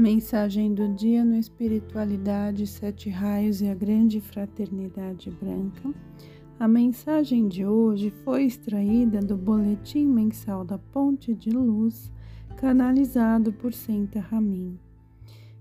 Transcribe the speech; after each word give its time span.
Mensagem 0.00 0.72
do 0.72 0.88
dia 0.94 1.22
no 1.22 1.36
Espiritualidade, 1.36 2.66
Sete 2.66 3.10
Raios 3.10 3.60
e 3.60 3.68
a 3.68 3.74
Grande 3.74 4.18
Fraternidade 4.18 5.30
Branca. 5.30 5.92
A 6.58 6.66
mensagem 6.66 7.46
de 7.46 7.66
hoje 7.66 8.08
foi 8.24 8.44
extraída 8.44 9.20
do 9.20 9.36
Boletim 9.36 10.06
Mensal 10.06 10.64
da 10.64 10.78
Ponte 10.78 11.34
de 11.34 11.50
Luz, 11.50 12.10
canalizado 12.56 13.52
por 13.52 13.74
Senta 13.74 14.20
Ramin. 14.20 14.78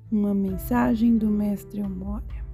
Uma 0.09 0.33
mensagem 0.33 1.17
do 1.17 1.27
Mestre 1.27 1.81
Omória. 1.81 2.45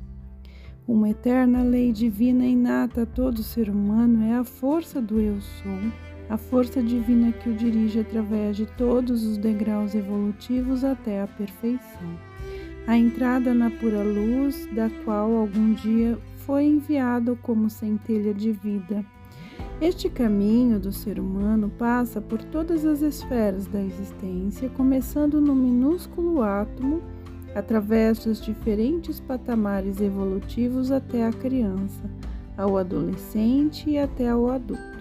Uma 0.88 1.12
eterna 1.12 1.62
lei 1.62 1.92
divina 1.92 2.48
inata 2.48 3.04
a 3.04 3.06
todo 3.06 3.44
ser 3.44 3.70
humano 3.70 4.24
é 4.24 4.34
a 4.34 4.44
força 4.44 5.00
do 5.00 5.20
Eu 5.20 5.40
Sou 5.40 6.15
a 6.30 6.38
força 6.38 6.82
divina 6.82 7.32
que 7.32 7.50
o 7.50 7.54
dirige 7.54 8.00
através 8.00 8.58
de 8.58 8.66
todos 8.66 9.24
os 9.24 9.38
degraus 9.38 9.94
evolutivos 9.94 10.84
até 10.84 11.22
a 11.22 11.28
perfeição. 11.28 12.20
A 12.88 12.98
entrada 12.98 13.54
na 13.54 13.70
pura 13.70 14.04
luz, 14.04 14.68
da 14.74 14.90
qual 15.04 15.36
algum 15.36 15.74
dia 15.74 16.18
foi 16.46 16.66
enviado 16.66 17.38
como 17.42 17.70
centelha 17.70 18.34
de 18.34 18.52
vida. 18.52 19.04
Este 19.82 20.10
caminho 20.10 20.80
do 20.80 20.92
ser 20.92 21.20
humano 21.20 21.70
passa 21.78 22.22
por 22.22 22.42
todas 22.44 22.86
as 22.86 23.02
esferas 23.02 23.68
da 23.68 23.82
existência, 23.82 24.70
começando 24.70 25.42
no 25.42 25.56
minúsculo 25.56 26.42
átomo, 26.42 27.02
através 27.54 28.20
dos 28.20 28.42
diferentes 28.42 29.20
patamares 29.20 30.00
evolutivos 30.00 30.92
até 30.92 31.26
a 31.26 31.32
criança, 31.32 32.10
ao 32.58 32.78
adolescente 32.78 33.90
e 33.90 33.98
até 33.98 34.30
ao 34.30 34.50
adulto. 34.50 34.95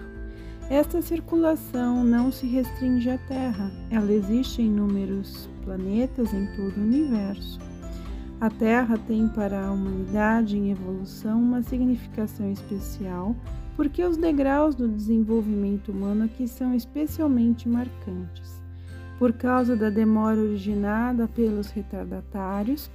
Esta 0.69 0.99
circulação 0.99 2.03
não 2.03 2.31
se 2.31 2.47
restringe 2.47 3.07
à 3.11 3.19
Terra, 3.19 3.71
ela 3.91 4.11
existe 4.11 4.63
em 4.63 4.65
inúmeros 4.65 5.47
planetas 5.63 6.33
em 6.33 6.47
todo 6.55 6.77
o 6.77 6.83
universo. 6.83 7.59
A 8.41 8.49
Terra 8.49 8.97
tem 8.97 9.27
para 9.27 9.63
a 9.63 9.71
humanidade 9.71 10.57
em 10.57 10.71
evolução 10.71 11.39
uma 11.39 11.61
significação 11.61 12.51
especial, 12.51 13.35
porque 13.75 14.03
os 14.03 14.17
degraus 14.17 14.73
do 14.73 14.87
desenvolvimento 14.87 15.91
humano 15.91 16.25
aqui 16.25 16.47
são 16.47 16.73
especialmente 16.73 17.69
marcantes. 17.69 18.59
Por 19.19 19.33
causa 19.33 19.75
da 19.75 19.91
demora 19.91 20.39
originada 20.41 21.27
pelos 21.27 21.69
retardatários, 21.69 22.89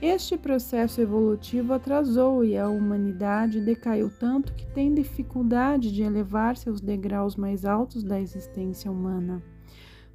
este 0.00 0.38
processo 0.38 1.00
evolutivo 1.00 1.72
atrasou 1.72 2.44
e 2.44 2.56
a 2.56 2.68
humanidade 2.68 3.60
decaiu 3.60 4.08
tanto 4.08 4.54
que 4.54 4.64
tem 4.66 4.94
dificuldade 4.94 5.92
de 5.92 6.02
elevar-se 6.02 6.68
aos 6.68 6.80
degraus 6.80 7.34
mais 7.34 7.64
altos 7.64 8.04
da 8.04 8.20
existência 8.20 8.88
humana. 8.90 9.42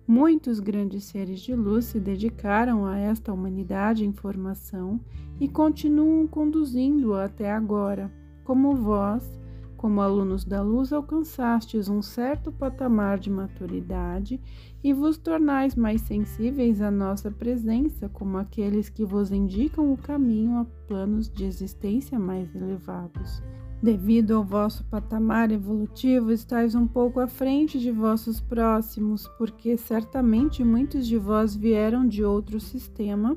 Muitos 0.08 0.62
grandes 0.62 1.04
seres 1.04 1.42
de 1.42 1.54
luz 1.54 1.86
se 1.86 2.00
dedicaram 2.00 2.86
a 2.86 2.98
esta 2.98 3.34
humanidade 3.34 4.06
em 4.06 4.14
formação 4.14 5.00
e 5.40 5.50
continuam 5.50 6.28
conduzindo-a 6.28 7.26
até 7.26 7.52
agora, 7.52 8.10
como 8.46 8.76
vós, 8.76 9.38
como 9.84 10.00
alunos 10.00 10.46
da 10.46 10.62
luz, 10.62 10.94
alcançastes 10.94 11.90
um 11.90 12.02
certo 12.02 12.54
patamar 12.54 13.20
de 13.20 13.30
maturidade 13.30 14.40
e 14.82 14.94
vos 14.94 15.18
tornais 15.18 15.76
mais 15.76 16.00
sensíveis 16.00 16.82
à 16.82 16.90
nossa 16.90 17.30
presença, 17.30 18.08
como 18.08 18.38
aqueles 18.38 18.88
que 18.88 19.04
vos 19.04 19.30
indicam 19.30 19.92
o 19.92 19.98
caminho 19.98 20.58
a 20.58 20.66
planos 20.88 21.30
de 21.30 21.44
existência 21.44 22.18
mais 22.18 22.56
elevados. 22.56 23.44
Devido 23.82 24.38
ao 24.38 24.44
vosso 24.46 24.86
patamar 24.86 25.52
evolutivo, 25.52 26.32
estáis 26.32 26.76
um 26.76 26.88
pouco 26.88 27.20
à 27.20 27.28
frente 27.28 27.78
de 27.78 27.92
vossos 27.92 28.40
próximos, 28.40 29.28
porque 29.38 29.76
certamente 29.76 30.64
muitos 30.64 31.06
de 31.06 31.18
vós 31.18 31.54
vieram 31.54 32.08
de 32.08 32.24
outro 32.24 32.58
sistema, 32.58 33.36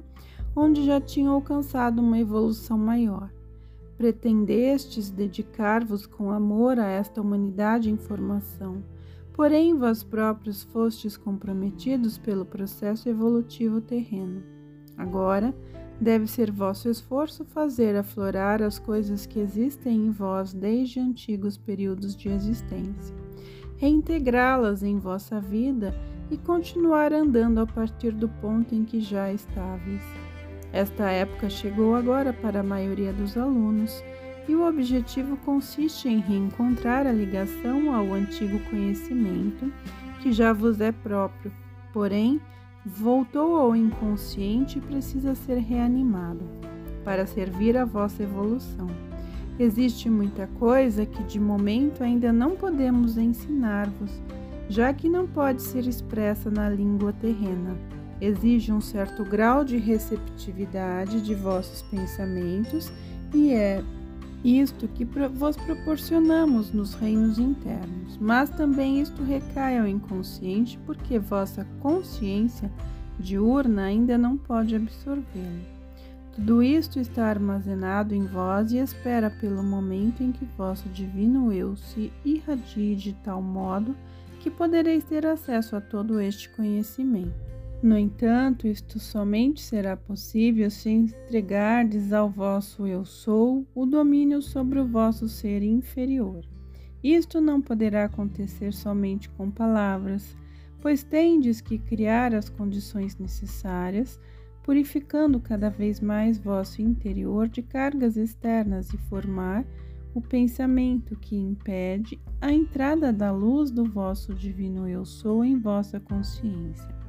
onde 0.55 0.87
já 0.87 1.01
tinham 1.01 1.35
alcançado 1.35 2.01
uma 2.01 2.21
evolução 2.21 2.79
maior 2.79 3.33
pretendestes 3.97 5.11
dedicar-vos 5.11 6.07
com 6.07 6.31
amor 6.31 6.79
a 6.79 6.87
esta 6.87 7.21
humanidade 7.21 7.91
em 7.91 7.97
formação, 7.97 8.83
porém 9.33 9.75
vós 9.77 10.03
próprios 10.03 10.63
fostes 10.63 11.17
comprometidos 11.17 12.19
pelo 12.19 12.45
processo 12.45 13.09
evolutivo 13.09 13.81
terreno. 13.81 14.43
Agora, 14.97 15.55
deve 16.01 16.27
ser 16.27 16.51
vosso 16.51 16.89
esforço 16.89 17.45
fazer 17.45 17.97
aflorar 17.97 18.63
as 18.63 18.79
coisas 18.79 19.27
que 19.27 19.41
existem 19.41 20.07
em 20.07 20.11
vós 20.11 20.53
desde 20.53 21.01
antigos 21.01 21.57
períodos 21.57 22.15
de 22.15 22.29
existência, 22.29 23.15
reintegrá-las 23.77 24.83
em 24.83 24.99
vossa 24.99 25.41
vida 25.41 25.95
e 26.31 26.37
continuar 26.37 27.13
andando 27.13 27.61
a 27.61 27.67
partir 27.67 28.13
do 28.13 28.29
ponto 28.29 28.75
em 28.75 28.85
que 28.85 29.01
já 29.01 29.33
estáveis. 29.33 30.03
Esta 30.73 31.11
época 31.11 31.49
chegou 31.49 31.95
agora 31.95 32.33
para 32.33 32.61
a 32.61 32.63
maioria 32.63 33.13
dos 33.13 33.37
alunos 33.37 34.03
e 34.49 34.55
o 34.55 34.67
objetivo 34.67 35.37
consiste 35.39 36.09
em 36.09 36.21
reencontrar 36.21 37.07
a 37.07 37.13
ligação 37.13 37.95
ao 37.95 38.13
antigo 38.13 38.59
conhecimento 38.71 39.73
que 40.21 40.33
já 40.33 40.53
vos 40.53 40.81
é 40.81 40.93
próprio, 40.93 41.53
porém 41.93 42.41
voltou 42.85 43.57
ao 43.57 43.75
inconsciente 43.75 44.79
e 44.79 44.81
precisa 44.81 45.35
ser 45.35 45.59
reanimado 45.59 46.45
para 47.05 47.27
servir 47.27 47.77
à 47.77 47.85
vossa 47.85 48.23
evolução. 48.23 48.89
Existe 49.59 50.11
muita 50.11 50.47
coisa 50.59 51.07
que 51.07 51.23
de 51.25 51.41
momento 51.41 52.05
ainda 52.05 52.33
não 52.33 52.55
podemos 52.55 53.17
ensinar-vos, 53.17 54.21
já 54.69 54.93
que 54.93 55.09
não 55.09 55.27
pode 55.27 55.63
ser 55.63 55.87
expressa 55.87 56.51
na 56.51 56.69
língua 56.69 57.13
terrena 57.13 57.77
exige 58.21 58.73
um 58.73 58.81
certo 58.81 59.25
grau 59.25 59.65
de 59.65 59.77
receptividade 59.77 61.21
de 61.21 61.35
vossos 61.35 61.83
pensamentos 61.83 62.91
e 63.35 63.53
é 63.53 63.83
isto 64.45 64.87
que 64.89 65.05
vos 65.05 65.57
proporcionamos 65.57 66.73
nos 66.73 66.95
reinos 66.95 67.39
internos, 67.39 68.17
mas 68.21 68.49
também 68.51 69.01
isto 69.01 69.23
recai 69.25 69.79
ao 69.79 69.89
inconsciente 69.89 70.79
porque 70.87 71.19
vossa 71.19 71.67
consciência 71.81 72.71
diurna 73.19 73.85
ainda 73.85 74.17
não 74.17 74.37
pode 74.37 74.77
absorvê-lo. 74.77 75.77
Tudo 76.35 76.63
isto 76.63 77.01
está 77.01 77.27
armazenado 77.27 78.15
em 78.15 78.27
vós 78.27 78.71
e 78.71 78.77
espera 78.77 79.31
pelo 79.31 79.63
momento 79.63 80.23
em 80.23 80.31
que 80.31 80.45
vosso 80.57 80.87
divino 80.91 81.51
eu 81.51 81.75
se 81.77 82.13
irradie 82.25 82.95
de 82.95 83.15
tal 83.15 83.41
modo 83.41 83.97
que 84.41 84.51
podereis 84.51 85.03
ter 85.03 85.27
acesso 85.27 85.75
a 85.75 85.81
todo 85.81 86.21
este 86.21 86.51
conhecimento. 86.51 87.56
No 87.83 87.97
entanto, 87.97 88.67
isto 88.67 88.99
somente 88.99 89.61
será 89.61 89.97
possível 89.97 90.71
se 90.71 90.91
entregardes 90.91 92.13
ao 92.13 92.31
vosso 92.31 92.87
Eu 92.87 93.05
Sou 93.05 93.67
o 93.75 93.85
domínio 93.85 94.41
sobre 94.41 94.81
o 94.81 94.87
vosso 94.87 95.29
ser 95.29 95.63
inferior. 95.63 96.43
Isto 97.05 97.41
não 97.41 97.61
poderá 97.61 98.05
acontecer 98.07 98.73
somente 98.73 99.29
com 99.29 99.51
palavras, 99.51 100.35
pois 100.81 101.03
tendes 101.03 101.61
que 101.61 101.79
criar 101.79 102.35
as 102.35 102.49
condições 102.49 103.17
necessárias, 103.19 104.19
purificando 104.63 105.39
cada 105.39 105.69
vez 105.69 106.01
mais 106.01 106.39
vosso 106.39 106.81
interior 106.81 107.47
de 107.47 107.63
cargas 107.63 108.17
externas 108.17 108.93
e 108.93 108.97
formar 108.97 109.65
o 110.15 110.21
pensamento 110.21 111.15
que 111.15 111.37
impede 111.37 112.19
a 112.41 112.51
entrada 112.51 113.13
da 113.13 113.31
luz 113.31 113.71
do 113.71 113.85
vosso 113.85 114.35
divino 114.35 114.89
Eu 114.89 115.05
Sou 115.05 115.45
em 115.45 115.59
vossa 115.59 116.01
consciência. 116.01 117.06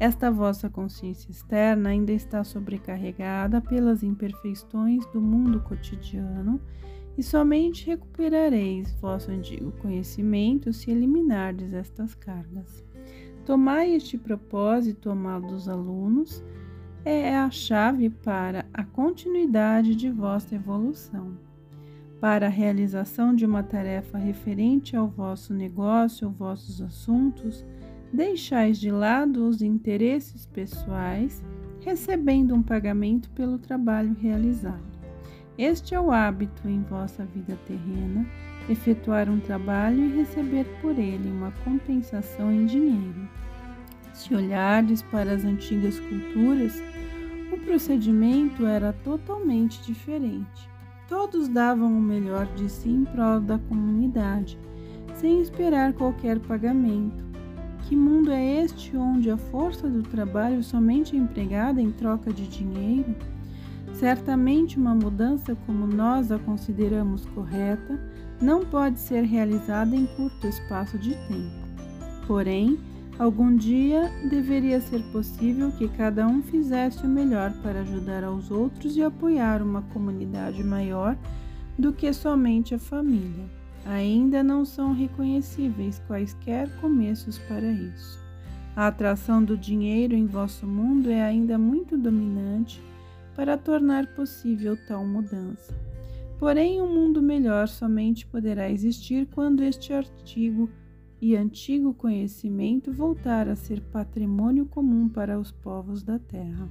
Esta 0.00 0.30
vossa 0.30 0.70
consciência 0.70 1.30
externa 1.30 1.90
ainda 1.90 2.10
está 2.10 2.42
sobrecarregada 2.42 3.60
pelas 3.60 4.02
imperfeições 4.02 5.04
do 5.12 5.20
mundo 5.20 5.60
cotidiano 5.60 6.58
e 7.18 7.22
somente 7.22 7.86
recuperareis 7.86 8.94
vosso 8.94 9.30
antigo 9.30 9.70
conhecimento 9.72 10.72
se 10.72 10.90
eliminardes 10.90 11.74
estas 11.74 12.14
cargas. 12.14 12.82
Tomai 13.44 13.92
este 13.92 14.16
propósito, 14.16 15.10
amados 15.10 15.68
alunos, 15.68 16.42
é 17.04 17.36
a 17.36 17.50
chave 17.50 18.08
para 18.08 18.64
a 18.72 18.82
continuidade 18.82 19.94
de 19.94 20.10
vossa 20.10 20.54
evolução. 20.54 21.36
Para 22.18 22.46
a 22.46 22.50
realização 22.50 23.34
de 23.34 23.44
uma 23.44 23.62
tarefa 23.62 24.16
referente 24.16 24.96
ao 24.96 25.08
vosso 25.08 25.52
negócio 25.52 26.26
ou 26.26 26.32
vossos 26.32 26.80
assuntos, 26.80 27.66
deixais 28.12 28.78
de 28.78 28.90
lado 28.90 29.46
os 29.46 29.62
interesses 29.62 30.46
pessoais, 30.46 31.42
recebendo 31.80 32.54
um 32.54 32.62
pagamento 32.62 33.30
pelo 33.30 33.58
trabalho 33.58 34.16
realizado. 34.20 34.90
Este 35.56 35.94
é 35.94 36.00
o 36.00 36.10
hábito 36.10 36.68
em 36.68 36.82
vossa 36.82 37.24
vida 37.24 37.56
terrena, 37.66 38.26
efetuar 38.68 39.28
um 39.28 39.38
trabalho 39.38 40.04
e 40.04 40.16
receber 40.16 40.64
por 40.80 40.98
ele 40.98 41.30
uma 41.30 41.52
compensação 41.64 42.50
em 42.50 42.66
dinheiro. 42.66 43.28
Se 44.12 44.34
olhardes 44.34 45.02
para 45.02 45.32
as 45.32 45.44
antigas 45.44 46.00
culturas, 46.00 46.82
o 47.52 47.58
procedimento 47.58 48.66
era 48.66 48.92
totalmente 48.92 49.82
diferente. 49.82 50.68
Todos 51.08 51.48
davam 51.48 51.92
o 51.92 52.00
melhor 52.00 52.46
de 52.54 52.68
si 52.68 52.88
em 52.88 53.04
prol 53.04 53.40
da 53.40 53.58
comunidade, 53.58 54.58
sem 55.14 55.40
esperar 55.40 55.92
qualquer 55.92 56.38
pagamento 56.38 57.29
Que 57.88 57.96
mundo 57.96 58.30
é 58.30 58.62
este 58.62 58.96
onde 58.96 59.30
a 59.30 59.36
força 59.36 59.88
do 59.88 60.02
trabalho 60.02 60.62
somente 60.62 61.16
é 61.16 61.18
empregada 61.18 61.80
em 61.80 61.90
troca 61.90 62.32
de 62.32 62.46
dinheiro? 62.46 63.14
Certamente, 63.94 64.78
uma 64.78 64.94
mudança 64.94 65.56
como 65.66 65.86
nós 65.86 66.30
a 66.32 66.38
consideramos 66.38 67.26
correta 67.26 68.00
não 68.40 68.64
pode 68.64 68.98
ser 68.98 69.24
realizada 69.24 69.94
em 69.94 70.06
curto 70.06 70.46
espaço 70.46 70.96
de 70.98 71.10
tempo. 71.26 71.68
Porém, 72.26 72.78
algum 73.18 73.54
dia 73.54 74.10
deveria 74.30 74.80
ser 74.80 75.02
possível 75.12 75.70
que 75.72 75.88
cada 75.88 76.26
um 76.26 76.42
fizesse 76.42 77.04
o 77.04 77.08
melhor 77.08 77.52
para 77.62 77.80
ajudar 77.80 78.24
aos 78.24 78.50
outros 78.50 78.96
e 78.96 79.02
apoiar 79.02 79.60
uma 79.60 79.82
comunidade 79.82 80.62
maior 80.64 81.16
do 81.78 81.92
que 81.92 82.12
somente 82.12 82.74
a 82.74 82.78
família. 82.78 83.59
Ainda 83.86 84.42
não 84.42 84.64
são 84.64 84.92
reconhecíveis 84.92 86.00
quaisquer 86.06 86.68
começos 86.80 87.38
para 87.38 87.70
isso. 87.70 88.20
A 88.76 88.86
atração 88.86 89.42
do 89.42 89.56
dinheiro 89.56 90.14
em 90.14 90.26
vosso 90.26 90.66
mundo 90.66 91.10
é 91.10 91.22
ainda 91.22 91.58
muito 91.58 91.98
dominante 91.98 92.80
para 93.34 93.56
tornar 93.56 94.06
possível 94.14 94.76
tal 94.86 95.04
mudança. 95.04 95.74
Porém, 96.38 96.80
um 96.80 96.92
mundo 96.92 97.20
melhor 97.20 97.68
somente 97.68 98.26
poderá 98.26 98.70
existir 98.70 99.26
quando 99.26 99.62
este 99.62 99.92
artigo 99.92 100.70
e 101.20 101.36
antigo 101.36 101.92
conhecimento 101.92 102.90
voltar 102.90 103.48
a 103.48 103.54
ser 103.54 103.80
patrimônio 103.82 104.64
comum 104.64 105.08
para 105.08 105.38
os 105.38 105.50
povos 105.50 106.02
da 106.02 106.18
terra. 106.18 106.66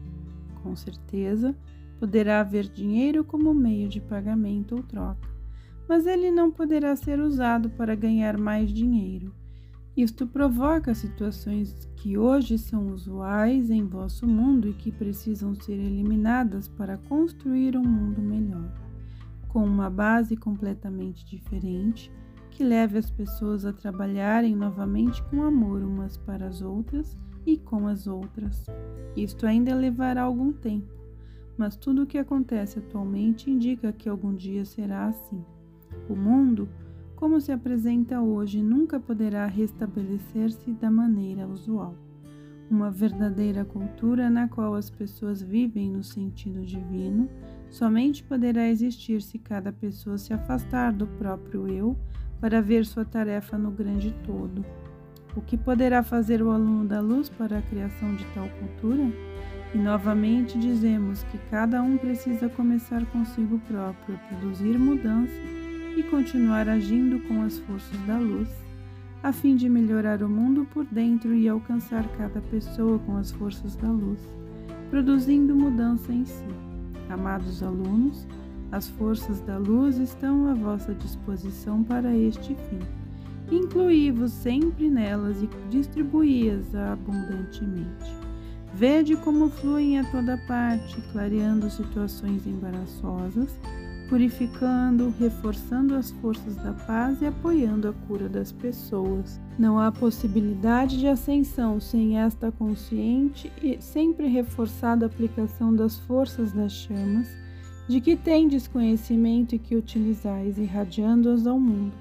Com 0.64 0.76
certeza, 0.76 1.56
poderá 2.00 2.40
haver 2.40 2.68
dinheiro 2.68 3.24
como 3.24 3.54
meio 3.54 3.88
de 3.88 4.00
pagamento 4.02 4.76
ou 4.76 4.82
troca, 4.82 5.29
mas 5.90 6.06
ele 6.06 6.32
não 6.32 6.50
poderá 6.50 6.96
ser 6.96 7.20
usado 7.20 7.70
para 7.72 7.96
ganhar 7.96 8.38
mais 8.38 8.72
dinheiro 8.72 9.34
isto 10.02 10.26
provoca 10.26 10.96
situações 10.96 11.86
que 11.98 12.18
hoje 12.18 12.58
são 12.58 12.88
usuais 12.88 13.70
em 13.70 13.86
vosso 13.86 14.26
mundo 14.26 14.70
e 14.70 14.74
que 14.74 14.94
precisam 14.94 15.54
ser 15.54 15.74
eliminadas 15.74 16.70
para 16.70 16.98
construir 16.98 17.76
um 17.76 17.84
mundo 17.84 18.22
melhor, 18.22 18.72
com 19.50 19.62
uma 19.62 19.90
base 19.90 20.38
completamente 20.38 21.26
diferente 21.26 22.10
que 22.50 22.64
leve 22.64 22.98
as 22.98 23.12
pessoas 23.12 23.66
a 23.66 23.74
trabalharem 23.74 24.56
novamente 24.56 25.22
com 25.24 25.44
amor 25.44 25.84
umas 25.84 26.16
para 26.16 26.48
as 26.48 26.62
outras 26.62 27.18
e 27.46 27.58
com 27.58 27.86
as 27.86 28.08
outras. 28.08 28.68
Isto 29.18 29.46
ainda 29.46 29.76
levará 29.76 30.22
algum 30.22 30.54
tempo, 30.54 30.94
mas 31.58 31.76
tudo 31.76 32.04
o 32.04 32.08
que 32.08 32.18
acontece 32.18 32.80
atualmente 32.80 33.52
indica 33.52 33.92
que 33.92 34.08
algum 34.08 34.34
dia 34.34 34.64
será 34.64 35.08
assim. 35.08 35.44
O 36.10 36.16
mundo 36.16 36.68
como 37.20 37.42
se 37.42 37.52
apresenta 37.52 38.22
hoje, 38.22 38.64
nunca 38.64 38.98
poderá 38.98 39.46
restabelecer-se 39.46 40.72
da 40.72 40.90
maneira 40.90 41.46
usual. 41.46 41.94
Uma 42.72 42.90
verdadeira 42.90 43.66
cultura 43.66 44.30
na 44.30 44.48
qual 44.48 44.74
as 44.74 44.90
pessoas 44.90 45.42
vivem 45.42 45.92
no 45.92 46.02
sentido 46.02 46.66
divino 46.66 47.30
somente 47.70 48.24
poderá 48.24 48.70
existir 48.70 49.22
se 49.22 49.38
cada 49.38 49.70
pessoa 49.74 50.18
se 50.18 50.32
afastar 50.32 50.94
do 50.94 51.06
próprio 51.06 51.68
eu 51.68 51.98
para 52.40 52.62
ver 52.62 52.86
sua 52.86 53.04
tarefa 53.04 53.58
no 53.58 53.70
grande 53.70 54.16
todo. 54.26 54.64
O 55.36 55.42
que 55.42 55.58
poderá 55.58 56.02
fazer 56.02 56.42
o 56.42 56.52
aluno 56.52 56.88
da 56.88 57.02
luz 57.02 57.28
para 57.28 57.58
a 57.58 57.62
criação 57.62 58.16
de 58.16 58.24
tal 58.28 58.48
cultura? 58.48 59.12
E 59.76 59.78
novamente 59.78 60.58
dizemos 60.58 61.24
que 61.24 61.38
cada 61.52 61.82
um 61.84 61.98
precisa 61.98 62.48
começar 62.48 63.06
consigo 63.08 63.60
próprio 63.68 64.16
a 64.16 64.20
produzir 64.30 64.80
mudança 64.80 65.59
e 66.00 66.04
continuar 66.04 66.70
agindo 66.70 67.20
com 67.28 67.42
as 67.42 67.58
forças 67.60 68.00
da 68.08 68.18
luz, 68.18 68.48
a 69.22 69.34
fim 69.34 69.58
de 69.58 69.68
melhorar 69.68 70.24
o 70.24 70.30
mundo 70.30 70.66
por 70.74 70.86
dentro 70.86 71.34
e 71.34 71.50
alcançar 71.50 72.08
cada 72.18 72.40
pessoa 72.40 72.98
com 73.00 73.18
as 73.18 73.32
forças 73.32 73.76
da 73.76 73.92
luz, 73.92 74.18
produzindo 74.90 75.54
mudança 75.54 76.14
em 76.14 76.24
si. 76.24 76.46
Amados 77.10 77.62
alunos, 77.62 78.26
as 78.72 78.88
forças 78.88 79.42
da 79.42 79.58
luz 79.58 79.98
estão 79.98 80.50
à 80.50 80.54
vossa 80.54 80.94
disposição 80.94 81.84
para 81.84 82.16
este 82.16 82.56
fim. 82.56 82.80
Incluí-vos 83.54 84.32
sempre 84.32 84.90
nelas 84.90 85.42
e 85.44 85.50
distribuí-as 85.70 86.74
abundantemente. 86.76 88.16
Vede 88.74 89.18
como 89.18 89.50
fluem 89.50 90.00
a 90.00 90.10
toda 90.12 90.38
parte, 90.48 91.02
clareando 91.12 91.70
situações 91.70 92.48
embaraçosas 92.48 93.50
purificando, 94.10 95.14
reforçando 95.20 95.94
as 95.94 96.10
forças 96.10 96.56
da 96.56 96.74
paz 96.74 97.22
e 97.22 97.28
apoiando 97.28 97.88
a 97.88 97.94
cura 98.08 98.28
das 98.28 98.52
pessoas. 98.52 99.40
Não 99.58 99.80
há 99.80 99.92
possibilidade 99.92 100.98
de 100.98 101.08
ascensão 101.08 101.80
sem 101.80 102.18
esta 102.18 102.52
consciente 102.52 103.52
e 103.62 103.80
sempre 103.80 104.28
reforçada 104.28 105.06
aplicação 105.06 105.74
das 105.74 106.00
forças 106.00 106.52
das 106.52 106.72
chamas, 106.72 107.28
de 107.88 108.02
que 108.02 108.16
tendes 108.16 108.68
conhecimento 108.68 109.54
e 109.54 109.60
que 109.60 109.76
utilizais, 109.76 110.58
irradiando-as 110.58 111.46
ao 111.46 111.60
mundo. 111.60 111.94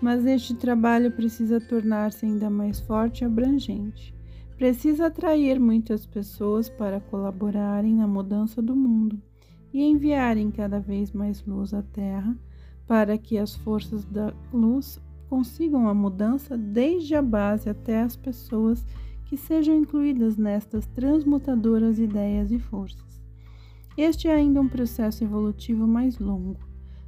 Mas 0.00 0.24
este 0.24 0.54
trabalho 0.54 1.10
precisa 1.10 1.60
tornar-se 1.60 2.24
ainda 2.24 2.48
mais 2.48 2.78
forte 2.78 3.22
e 3.22 3.24
abrangente. 3.24 4.14
Precisa 4.56 5.06
atrair 5.06 5.58
muitas 5.58 6.06
pessoas 6.06 6.68
para 6.68 7.00
colaborarem 7.00 7.96
na 7.96 8.06
mudança 8.06 8.62
do 8.62 8.76
mundo 8.76 9.20
e 9.72 9.82
enviarem 9.82 10.50
cada 10.50 10.80
vez 10.80 11.12
mais 11.12 11.44
luz 11.44 11.72
à 11.72 11.82
Terra, 11.82 12.36
para 12.86 13.16
que 13.16 13.38
as 13.38 13.54
forças 13.54 14.04
da 14.04 14.34
luz 14.52 15.00
consigam 15.28 15.88
a 15.88 15.94
mudança 15.94 16.58
desde 16.58 17.14
a 17.14 17.22
base 17.22 17.68
até 17.68 18.00
as 18.00 18.16
pessoas 18.16 18.84
que 19.26 19.36
sejam 19.36 19.76
incluídas 19.76 20.36
nestas 20.36 20.86
transmutadoras 20.86 22.00
ideias 22.00 22.50
e 22.50 22.58
forças. 22.58 23.22
Este 23.96 24.26
é 24.26 24.34
ainda 24.34 24.60
um 24.60 24.68
processo 24.68 25.22
evolutivo 25.22 25.86
mais 25.86 26.18
longo, 26.18 26.58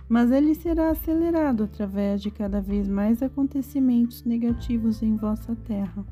mas 0.09 0.31
ele 0.31 0.55
será 0.55 0.91
acelerado 0.91 1.65
através 1.65 2.23
de 2.23 2.31
cada 2.31 2.61
vez 2.61 2.87
mais 2.87 3.23
acontecimentos 3.23 4.23
negativos 4.23 5.03
em 5.03 5.17
vossa 5.17 5.57
terra. 5.57 6.05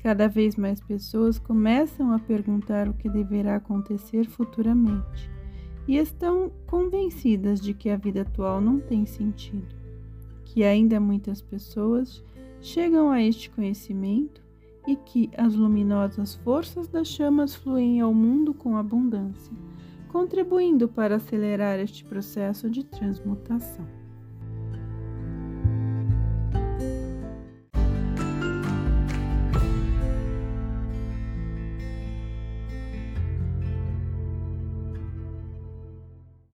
Cada 0.00 0.26
vez 0.28 0.56
mais 0.56 0.80
pessoas 0.80 1.38
começam 1.38 2.12
a 2.12 2.18
perguntar 2.18 2.88
o 2.88 2.94
que 2.94 3.08
deverá 3.08 3.56
acontecer 3.56 4.24
futuramente 4.24 5.37
e 5.88 5.96
estão 5.96 6.52
convencidas 6.66 7.62
de 7.62 7.72
que 7.72 7.88
a 7.88 7.96
vida 7.96 8.20
atual 8.20 8.60
não 8.60 8.78
tem 8.78 9.06
sentido, 9.06 9.74
que 10.44 10.62
ainda 10.62 11.00
muitas 11.00 11.40
pessoas 11.40 12.22
chegam 12.60 13.10
a 13.10 13.22
este 13.22 13.48
conhecimento 13.48 14.42
e 14.86 14.94
que 14.94 15.30
as 15.34 15.54
luminosas 15.54 16.34
forças 16.34 16.88
das 16.88 17.08
chamas 17.08 17.54
fluem 17.54 18.00
ao 18.00 18.12
mundo 18.12 18.52
com 18.52 18.76
abundância, 18.76 19.52
contribuindo 20.08 20.88
para 20.88 21.16
acelerar 21.16 21.78
este 21.78 22.04
processo 22.04 22.68
de 22.68 22.84
transmutação. 22.84 23.86